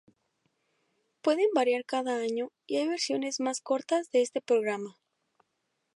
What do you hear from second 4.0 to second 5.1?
de este programa.